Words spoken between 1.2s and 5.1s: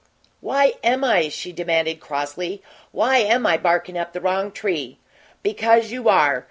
she demanded, crossly. "Why am I barkin' up the wrong tree?"